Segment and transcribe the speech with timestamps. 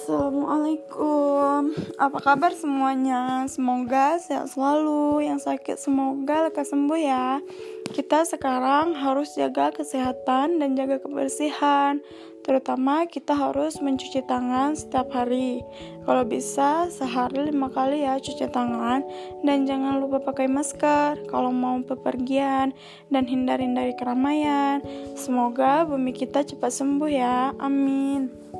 [0.00, 1.76] Assalamualaikum.
[2.00, 3.44] Apa kabar semuanya?
[3.52, 5.28] Semoga sehat selalu.
[5.28, 7.36] Yang sakit semoga lekas sembuh ya.
[7.84, 12.00] Kita sekarang harus jaga kesehatan dan jaga kebersihan.
[12.40, 15.60] Terutama kita harus mencuci tangan setiap hari.
[16.08, 19.04] Kalau bisa sehari lima kali ya cuci tangan.
[19.44, 22.72] Dan jangan lupa pakai masker Kalau mau bepergian
[23.12, 24.80] Dan hindari-hindari keramaian.
[25.12, 27.52] Semoga bumi kita cepat sembuh ya.
[27.60, 28.50] Amin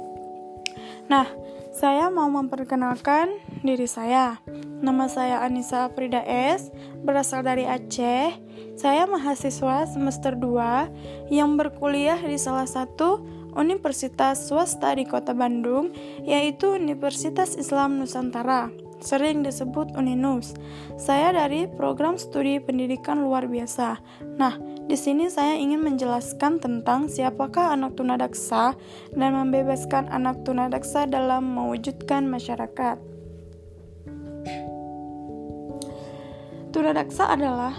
[1.10, 1.26] Nah,
[1.74, 3.34] saya mau memperkenalkan
[3.66, 4.38] diri saya.
[4.78, 6.70] Nama saya Anissa Frida S,
[7.02, 8.38] berasal dari Aceh.
[8.78, 13.26] Saya mahasiswa semester 2 yang berkuliah di salah satu
[13.58, 15.90] universitas swasta di Kota Bandung,
[16.22, 20.54] yaitu Universitas Islam Nusantara sering disebut Uninus.
[21.00, 23.98] Saya dari program studi pendidikan luar biasa.
[24.36, 28.76] Nah, di sini saya ingin menjelaskan tentang siapakah anak tunadaksa
[29.16, 33.00] dan membebaskan anak tunadaksa dalam mewujudkan masyarakat.
[36.70, 37.74] Tunadaksa adalah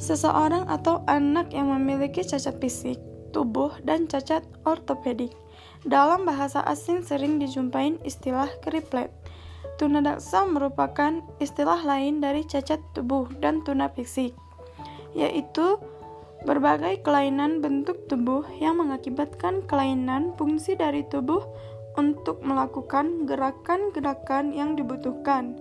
[0.00, 2.98] seseorang atau anak yang memiliki cacat fisik,
[3.30, 5.30] tubuh, dan cacat ortopedik.
[5.86, 9.19] Dalam bahasa asing sering dijumpai istilah kriplet
[9.80, 14.36] Tunadaksa merupakan istilah lain dari cacat tubuh dan tuna fisik,
[15.16, 15.80] yaitu
[16.44, 21.44] berbagai kelainan bentuk tubuh yang mengakibatkan kelainan fungsi dari tubuh
[21.96, 25.56] untuk melakukan gerakan-gerakan yang dibutuhkan.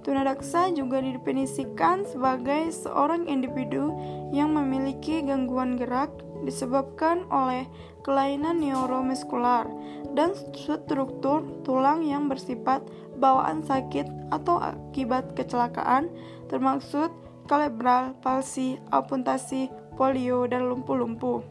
[0.00, 3.92] Tunadaksa juga didefinisikan sebagai seorang individu
[4.32, 6.08] yang memiliki gangguan gerak
[6.40, 7.68] disebabkan oleh
[8.00, 9.68] kelainan neuromuskular
[10.16, 12.80] dan struktur tulang yang bersifat
[13.20, 16.08] bawaan sakit atau akibat kecelakaan,
[16.48, 17.12] termasuk
[17.44, 19.68] cerebral palsi, amputasi,
[20.00, 21.44] polio, dan lumpuh-lumpuh.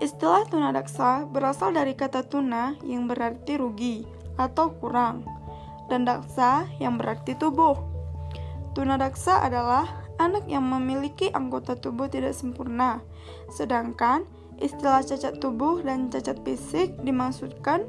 [0.00, 4.02] Istilah tunadaksa berasal dari kata tuna yang berarti rugi
[4.40, 5.22] atau kurang,
[5.88, 7.78] dan daksa yang berarti tubuh.
[8.72, 13.02] Tunadaksa adalah anak yang memiliki anggota tubuh tidak sempurna,
[13.52, 14.24] sedangkan
[14.62, 17.84] istilah cacat tubuh dan cacat fisik dimaksudkan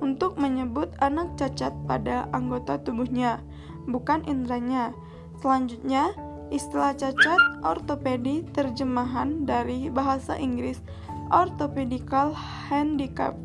[0.00, 3.40] untuk menyebut anak cacat pada anggota tubuhnya,
[3.88, 4.92] bukan indranya.
[5.40, 6.12] Selanjutnya,
[6.52, 10.80] istilah cacat ortopedi terjemahan dari bahasa Inggris
[11.30, 12.34] orthopedical
[12.68, 13.38] handicap.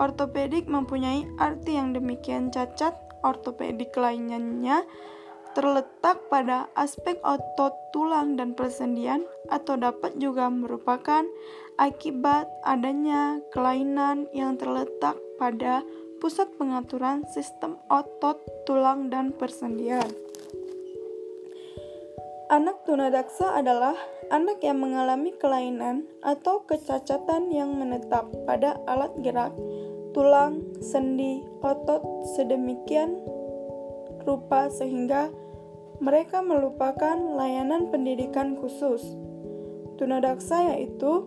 [0.00, 4.82] Ortopedik mempunyai arti yang demikian cacat ortopedik lainnya
[5.52, 11.24] terletak pada aspek otot, tulang, dan persendian, atau dapat juga merupakan
[11.76, 15.84] akibat adanya kelainan yang terletak pada
[16.24, 20.08] pusat pengaturan sistem otot, tulang, dan persendian.
[22.52, 23.96] Anak tunadaksa adalah
[24.28, 29.56] anak yang mengalami kelainan atau kecacatan yang menetap pada alat gerak,
[30.12, 32.00] tulang, sendi, otot
[32.36, 33.16] sedemikian
[34.22, 35.32] rupa sehingga
[35.98, 39.02] mereka melupakan layanan pendidikan khusus.
[39.98, 41.26] Tunadaksa yaitu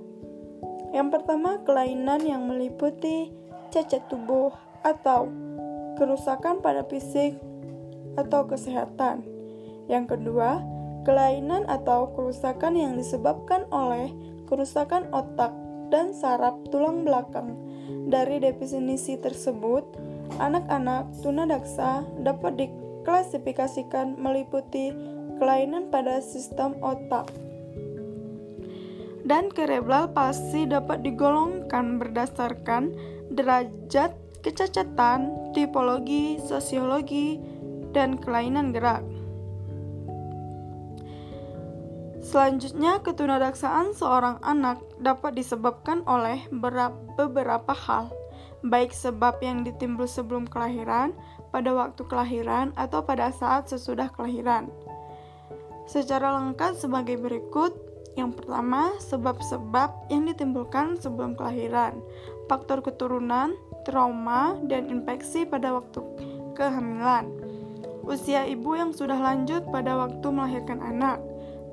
[0.96, 3.28] yang pertama, kelainan yang meliputi
[3.68, 5.28] cacat tubuh atau
[6.00, 7.36] kerusakan pada fisik
[8.16, 9.28] atau kesehatan.
[9.92, 10.64] Yang kedua,
[11.04, 14.12] kelainan atau kerusakan yang disebabkan oleh
[14.48, 15.52] kerusakan otak
[15.90, 17.58] dan saraf tulang belakang.
[18.10, 19.84] Dari definisi tersebut,
[20.38, 24.94] anak-anak tunadaksa dapat diklasifikasikan meliputi
[25.38, 27.30] kelainan pada sistem otak
[29.26, 32.94] dan cerebral palsy dapat digolongkan berdasarkan
[33.34, 34.14] derajat
[34.46, 37.42] kecacatan, tipologi, sosiologi,
[37.90, 39.02] dan kelainan gerak.
[42.36, 48.12] Selanjutnya, ketunadaksaan seorang anak dapat disebabkan oleh beberapa hal,
[48.60, 51.16] baik sebab yang ditimbul sebelum kelahiran,
[51.56, 54.68] pada waktu kelahiran, atau pada saat sesudah kelahiran.
[55.88, 57.72] Secara lengkap sebagai berikut,
[58.20, 62.04] yang pertama, sebab-sebab yang ditimbulkan sebelum kelahiran,
[62.52, 63.56] faktor keturunan,
[63.88, 66.04] trauma, dan infeksi pada waktu
[66.52, 67.32] kehamilan,
[68.04, 71.24] usia ibu yang sudah lanjut pada waktu melahirkan anak,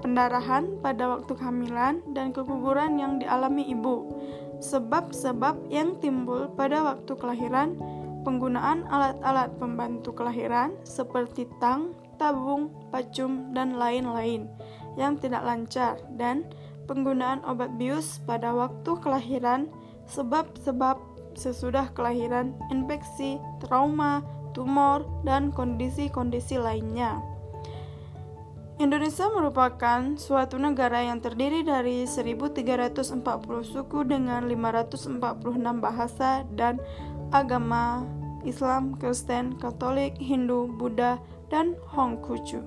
[0.02, 4.10] pendarahan pada waktu kehamilan, dan keguguran yang dialami ibu.
[4.58, 7.78] Sebab-sebab yang timbul pada waktu kelahiran,
[8.26, 14.46] penggunaan alat-alat pembantu kelahiran seperti tang, tabung, pacum, dan lain-lain
[14.94, 16.46] yang tidak lancar dan
[16.86, 19.66] penggunaan obat bius pada waktu kelahiran,
[20.06, 20.98] sebab-sebab
[21.34, 24.20] sesudah kelahiran, infeksi, trauma,
[24.52, 27.31] tumor, dan kondisi-kondisi lainnya.
[28.82, 33.22] Indonesia merupakan suatu negara yang terdiri dari 1340
[33.62, 35.22] suku dengan 546
[35.78, 36.82] bahasa dan
[37.30, 38.02] agama
[38.42, 42.58] Islam, Kristen, Katolik, Hindu, Buddha, dan Hongkucu.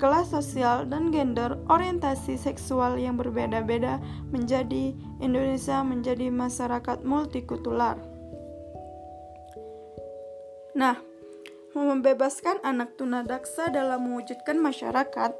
[0.00, 4.00] Kelas sosial dan gender orientasi seksual yang berbeda-beda
[4.32, 8.00] menjadi Indonesia menjadi masyarakat multikultural.
[10.72, 10.96] Nah,
[11.84, 15.36] membebaskan anak tunadaksa dalam mewujudkan masyarakat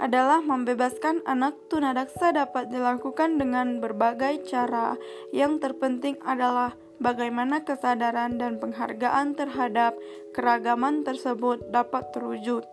[0.00, 4.96] adalah membebaskan anak tunadaksa dapat dilakukan dengan berbagai cara.
[5.30, 9.94] Yang terpenting adalah bagaimana kesadaran dan penghargaan terhadap
[10.32, 12.64] keragaman tersebut dapat terwujud.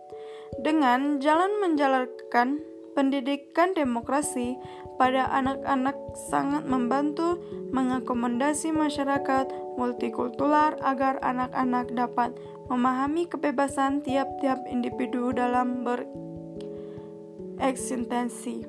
[0.58, 2.58] Dengan jalan menjalankan
[2.98, 4.58] pendidikan demokrasi
[5.00, 5.96] pada anak-anak
[6.28, 7.40] sangat membantu
[7.72, 9.48] mengakomodasi masyarakat
[9.80, 12.36] multikultural agar anak-anak dapat
[12.68, 18.60] memahami kebebasan tiap-tiap individu dalam bereksistensi.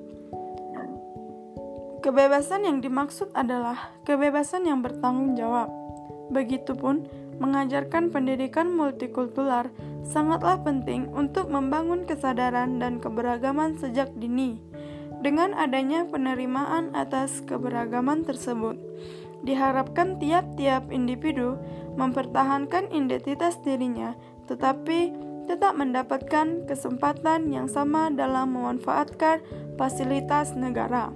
[2.00, 5.68] Kebebasan yang dimaksud adalah kebebasan yang bertanggung jawab.
[6.32, 7.12] Begitupun,
[7.44, 9.68] mengajarkan pendidikan multikultural
[10.08, 14.71] sangatlah penting untuk membangun kesadaran dan keberagaman sejak dini.
[15.22, 18.74] Dengan adanya penerimaan atas keberagaman tersebut,
[19.46, 21.62] diharapkan tiap-tiap individu
[21.94, 24.18] mempertahankan identitas dirinya,
[24.50, 25.14] tetapi
[25.46, 29.46] tetap mendapatkan kesempatan yang sama dalam memanfaatkan
[29.78, 31.14] fasilitas negara.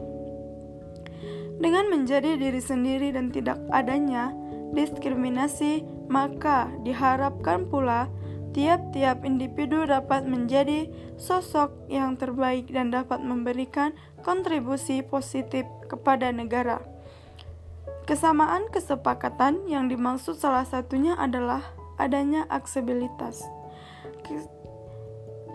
[1.57, 4.35] Dengan menjadi diri sendiri dan tidak adanya
[4.75, 5.81] diskriminasi,
[6.11, 8.11] maka diharapkan pula
[8.55, 10.87] tiap-tiap individu dapat menjadi
[11.19, 13.91] sosok yang terbaik dan dapat memberikan
[14.23, 16.79] kontribusi positif kepada negara.
[18.07, 21.59] Kesamaan kesepakatan yang dimaksud salah satunya adalah
[21.99, 23.43] adanya aksesibilitas.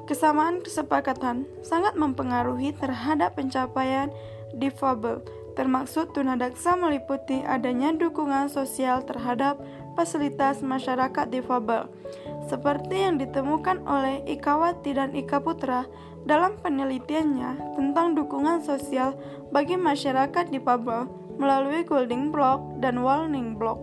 [0.05, 4.13] Kesamaan kesepakatan sangat mempengaruhi terhadap pencapaian
[4.53, 5.23] difabel
[5.59, 9.59] Termaksud tunadaksa meliputi adanya dukungan sosial terhadap
[9.99, 11.91] fasilitas masyarakat difabel,
[12.51, 15.87] seperti yang ditemukan oleh Ikawati dan Ika Putra
[16.27, 19.15] dalam penelitiannya tentang dukungan sosial
[19.55, 21.07] bagi masyarakat difabel
[21.39, 23.79] melalui Golding Block dan Warning Block.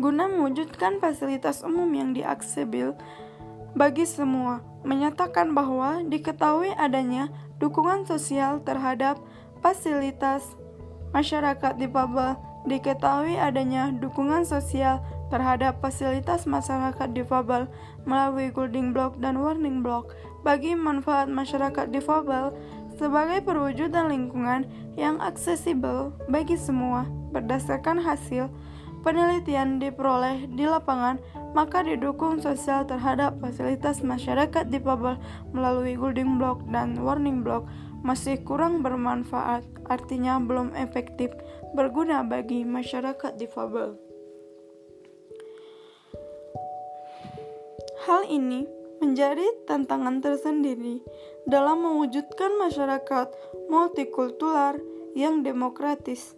[0.00, 2.96] Guna mewujudkan fasilitas umum yang diaksesibil
[3.76, 7.28] bagi semua, menyatakan bahwa diketahui adanya
[7.60, 9.20] dukungan sosial terhadap
[9.60, 10.56] fasilitas
[11.12, 17.70] masyarakat di Papua diketahui adanya dukungan sosial terhadap fasilitas masyarakat difabel
[18.04, 20.12] melalui Golding Block dan Warning Block
[20.42, 22.52] bagi manfaat masyarakat difabel
[22.98, 24.68] sebagai perwujudan lingkungan
[24.98, 28.50] yang aksesibel bagi semua berdasarkan hasil
[29.00, 31.16] penelitian diperoleh di lapangan
[31.56, 35.16] maka didukung sosial terhadap fasilitas masyarakat difabel
[35.54, 37.64] melalui Golding Block dan Warning Block
[38.00, 41.28] masih kurang bermanfaat, artinya belum efektif
[41.76, 44.09] berguna bagi masyarakat difabel.
[48.00, 48.64] Hal ini
[49.04, 51.04] menjadi tantangan tersendiri
[51.44, 53.28] dalam mewujudkan masyarakat
[53.68, 54.80] multikultural
[55.12, 56.32] yang demokratis.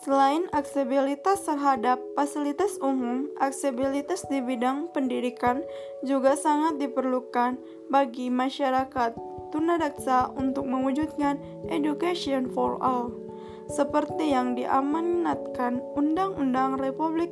[0.00, 5.60] Selain aksesibilitas terhadap fasilitas umum, aksesibilitas di bidang pendidikan
[6.02, 7.60] juga sangat diperlukan
[7.92, 9.14] bagi masyarakat
[9.54, 11.36] tunadaksa untuk mewujudkan
[11.68, 13.12] education for all,
[13.70, 17.30] seperti yang diamanatkan Undang-Undang Republik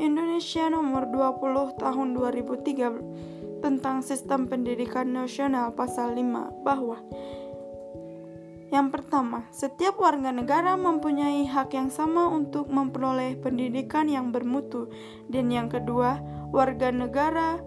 [0.00, 7.00] Indonesia Nomor 20 Tahun 2003 tentang Sistem Pendidikan Nasional Pasal 5 bahwa
[8.72, 14.88] yang pertama, setiap warga negara mempunyai hak yang sama untuk memperoleh pendidikan yang bermutu,
[15.28, 17.60] dan yang kedua, warga negara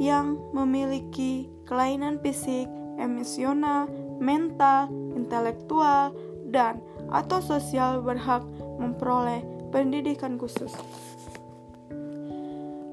[0.00, 2.64] yang memiliki kelainan fisik
[2.96, 6.16] emosional, mental, intelektual,
[6.48, 6.80] dan
[7.12, 8.40] atau sosial berhak
[8.80, 10.72] memperoleh pendidikan khusus.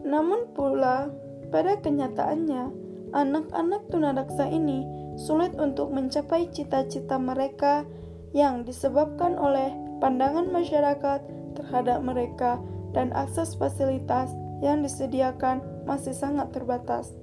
[0.06, 1.10] Namun pula,
[1.50, 2.70] pada kenyataannya,
[3.12, 4.86] anak-anak tunadaksa ini
[5.18, 7.90] sulit untuk mencapai cita-cita mereka
[8.38, 11.20] yang disebabkan oleh pandangan masyarakat
[11.58, 12.62] terhadap mereka
[12.94, 17.16] dan akses fasilitas yang disediakan masih sangat terbatas.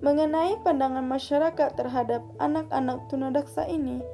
[0.00, 4.04] Mengenai pandangan masyarakat terhadap anak-anak tunadaksa ini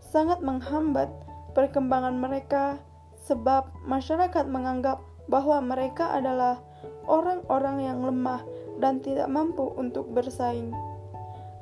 [0.00, 1.08] sangat menghambat
[1.56, 2.80] perkembangan mereka
[3.24, 6.60] sebab masyarakat menganggap bahwa mereka adalah
[7.08, 8.42] orang-orang yang lemah
[8.78, 10.72] dan tidak mampu untuk bersaing.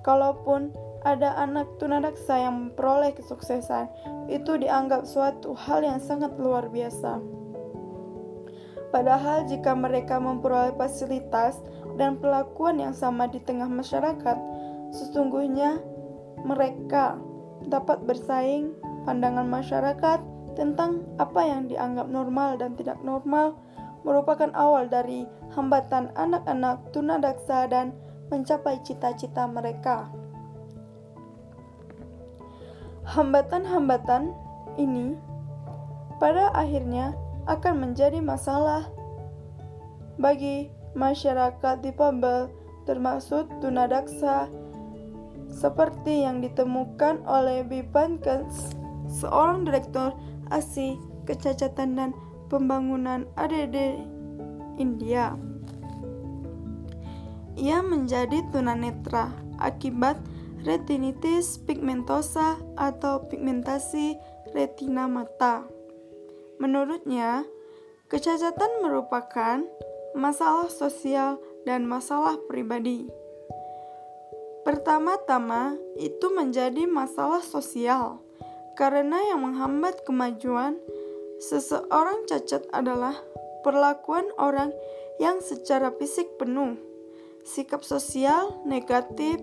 [0.06, 0.70] Kalaupun
[1.06, 3.86] ada anak tunadaksa yang memperoleh kesuksesan,
[4.30, 7.22] itu dianggap suatu hal yang sangat luar biasa.
[8.88, 11.60] Padahal jika mereka memperoleh fasilitas
[12.00, 14.38] dan perlakuan yang sama di tengah masyarakat,
[14.96, 15.76] sesungguhnya
[16.46, 17.20] mereka
[17.68, 18.72] dapat bersaing,
[19.04, 20.18] pandangan masyarakat
[20.56, 23.54] tentang apa yang dianggap normal dan tidak normal
[24.06, 27.94] merupakan awal dari hambatan anak-anak tunadaksa dan
[28.28, 30.08] mencapai cita-cita mereka.
[33.08, 34.36] Hambatan-hambatan
[34.76, 35.16] ini
[36.20, 37.16] pada akhirnya
[37.48, 38.84] akan menjadi masalah
[40.20, 42.52] bagi masyarakat difabel
[42.84, 44.52] termasuk tunadaksa
[45.48, 48.76] seperti yang ditemukan oleh Bipan Kens,
[49.08, 50.12] seorang direktur
[50.52, 52.10] ASI Kecacatan dan
[52.48, 53.76] Pembangunan ADD
[54.80, 55.36] India.
[57.60, 59.28] Ia menjadi tunanetra
[59.60, 60.16] akibat
[60.64, 64.16] retinitis pigmentosa atau pigmentasi
[64.56, 65.66] retina mata.
[66.56, 67.44] Menurutnya,
[68.08, 69.62] kecacatan merupakan
[70.16, 71.38] masalah sosial
[71.68, 73.06] dan masalah pribadi.
[74.64, 78.20] Pertama-tama, itu menjadi masalah sosial
[78.78, 80.78] karena yang menghambat kemajuan
[81.38, 83.14] seseorang cacat adalah
[83.62, 84.74] perlakuan orang
[85.18, 86.78] yang secara fisik penuh.
[87.42, 89.40] Sikap sosial negatif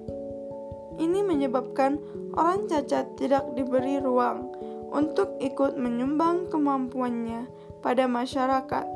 [1.00, 2.00] ini menyebabkan
[2.36, 4.52] orang cacat tidak diberi ruang
[4.96, 7.48] untuk ikut menyumbang kemampuannya
[7.84, 8.88] pada masyarakat.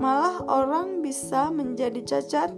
[0.00, 2.52] Malah orang bisa menjadi cacat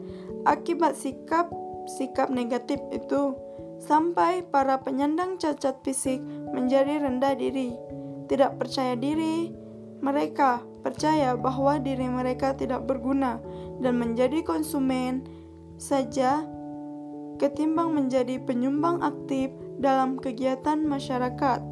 [0.46, 1.50] akibat sikap
[1.86, 3.34] sikap negatif itu
[3.82, 6.22] sampai para penyandang cacat fisik
[6.54, 7.74] menjadi rendah diri,
[8.30, 9.61] tidak percaya diri.
[10.02, 13.38] Mereka percaya bahwa diri mereka tidak berguna
[13.78, 15.22] dan menjadi konsumen
[15.78, 16.42] saja
[17.38, 21.62] ketimbang menjadi penyumbang aktif dalam kegiatan masyarakat.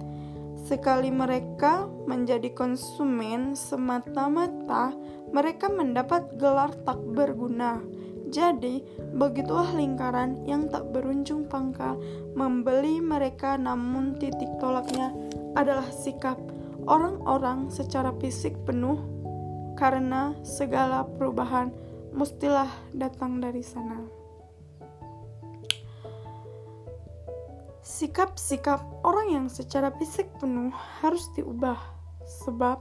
[0.61, 4.95] Sekali mereka menjadi konsumen semata-mata,
[5.35, 7.83] mereka mendapat gelar tak berguna
[8.31, 8.79] jadi,
[9.19, 11.99] begitulah lingkaran yang tak berujung pangkal
[12.39, 15.11] membeli mereka namun titik tolaknya
[15.59, 16.39] adalah sikap
[16.87, 19.01] orang-orang secara fisik penuh
[19.77, 21.73] karena segala perubahan
[22.13, 24.01] mustilah datang dari sana.
[27.81, 30.71] Sikap-sikap orang yang secara fisik penuh
[31.01, 31.81] harus diubah
[32.45, 32.81] sebab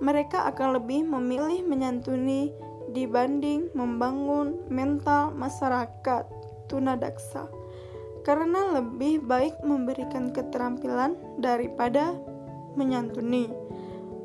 [0.00, 2.54] mereka akan lebih memilih menyantuni
[2.90, 6.24] dibanding membangun mental masyarakat
[6.66, 7.46] tunadaksa
[8.24, 12.16] karena lebih baik memberikan keterampilan daripada
[12.80, 13.52] menyantuni.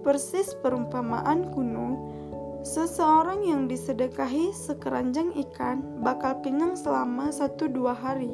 [0.07, 2.15] Persis perumpamaan kuno,
[2.63, 8.31] seseorang yang disedekahi sekeranjang ikan bakal kenyang selama satu dua hari.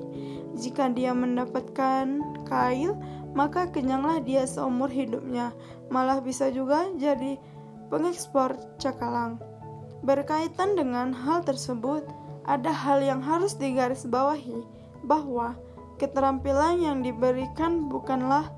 [0.54, 2.94] Jika dia mendapatkan kail,
[3.34, 5.56] maka kenyanglah dia seumur hidupnya.
[5.90, 7.42] Malah bisa juga jadi
[7.90, 9.40] pengekspor cakalang.
[10.06, 12.08] Berkaitan dengan hal tersebut,
[12.48, 14.66] ada hal yang harus digarisbawahi
[15.06, 15.54] bahwa
[16.02, 18.50] keterampilan yang diberikan bukanlah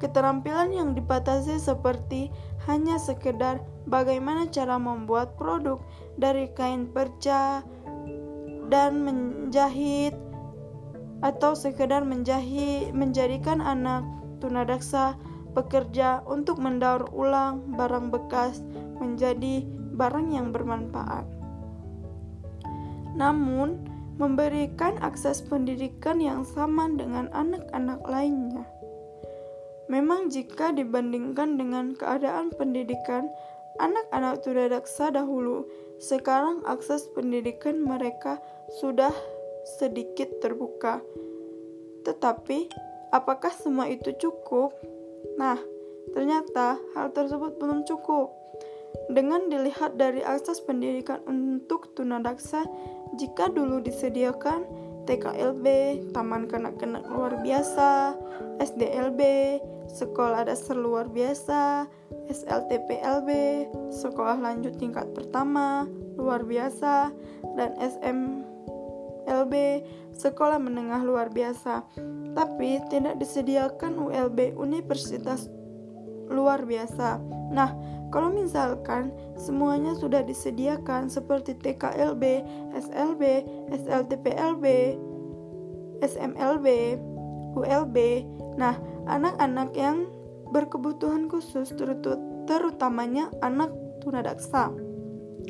[0.00, 2.32] keterampilan yang dibatasi seperti
[2.66, 5.78] hanya sekedar bagaimana cara membuat produk
[6.16, 7.60] dari kain perca
[8.72, 10.16] dan menjahit
[11.20, 14.02] atau sekedar menjahit menjadikan anak
[14.40, 15.20] tunadaksa
[15.52, 18.64] bekerja untuk mendaur ulang barang bekas
[18.96, 19.66] menjadi
[20.00, 21.28] barang yang bermanfaat.
[23.18, 23.84] Namun,
[24.16, 28.64] memberikan akses pendidikan yang sama dengan anak-anak lainnya.
[29.90, 33.26] Memang jika dibandingkan dengan keadaan pendidikan
[33.82, 35.66] anak-anak tudadaksa dahulu,
[35.98, 38.38] sekarang akses pendidikan mereka
[38.78, 39.10] sudah
[39.82, 41.02] sedikit terbuka.
[42.06, 42.70] Tetapi,
[43.10, 44.70] apakah semua itu cukup?
[45.36, 45.58] Nah,
[46.14, 48.30] ternyata hal tersebut belum cukup.
[49.10, 52.62] Dengan dilihat dari akses pendidikan untuk tunadaksa,
[53.18, 54.62] jika dulu disediakan
[55.10, 55.66] TKLB,
[56.14, 58.14] Taman Kanak-Kanak Luar Biasa,
[58.62, 59.18] SDLB,
[59.90, 61.90] Sekolah Dasar Luar Biasa,
[62.30, 63.28] SLTPLB,
[63.90, 67.10] Sekolah Lanjut Tingkat Pertama, Luar Biasa,
[67.58, 69.54] dan SMLB,
[70.14, 71.82] Sekolah Menengah Luar Biasa.
[72.30, 75.50] Tapi tidak disediakan ULB, Universitas
[76.30, 77.18] Luar Biasa.
[77.50, 77.74] Nah,
[78.10, 82.42] kalau misalkan semuanya sudah disediakan seperti TKLB,
[82.74, 83.22] SLB,
[83.70, 84.64] SLTPLB,
[86.02, 86.66] SMLB,
[87.54, 87.96] ULB.
[88.58, 88.74] Nah,
[89.06, 90.10] anak-anak yang
[90.50, 91.70] berkebutuhan khusus
[92.50, 93.70] terutamanya anak
[94.02, 94.74] tunadaksa.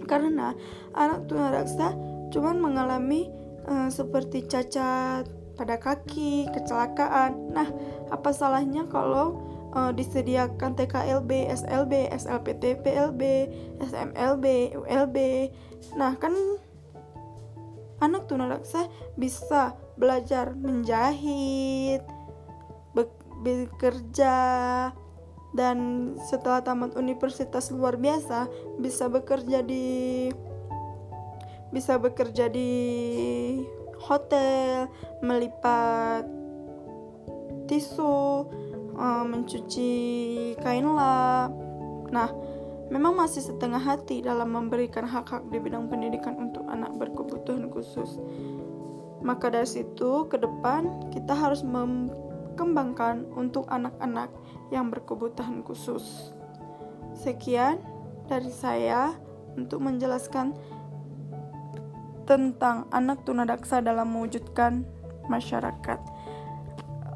[0.04, 0.52] Karena
[0.92, 1.96] anak tunadaksa
[2.30, 3.32] cuma mengalami
[3.66, 5.24] uh, seperti cacat
[5.56, 7.52] pada kaki, kecelakaan.
[7.52, 7.68] Nah,
[8.08, 13.22] apa salahnya kalau uh, disediakan TKLB, SLB, SLPT, PLB,
[13.82, 15.16] SMLB, ULB.
[15.96, 16.34] Nah, kan
[18.00, 22.02] anak tunadaksa bisa belajar menjahit,
[22.96, 23.04] be
[23.40, 24.36] bekerja,
[25.56, 25.78] dan
[26.28, 28.46] setelah tamat universitas luar biasa
[28.78, 30.28] bisa bekerja di
[31.70, 32.70] bisa bekerja di
[34.02, 34.90] hotel,
[35.22, 36.26] melipat
[37.70, 38.44] tisu,
[39.00, 39.92] eh, mencuci
[40.60, 41.50] kain lap.
[42.12, 42.28] Nah,
[42.92, 48.20] memang masih setengah hati dalam memberikan hak-hak di bidang pendidikan untuk anak berkebutuhan khusus.
[49.24, 54.28] Maka dari situ ke depan kita harus mengembangkan untuk anak-anak
[54.74, 56.34] yang berkebutuhan khusus.
[57.14, 57.78] Sekian
[58.26, 59.12] dari saya
[59.58, 60.54] untuk menjelaskan
[62.24, 64.86] tentang anak tunadaksa dalam mewujudkan
[65.26, 65.98] masyarakat.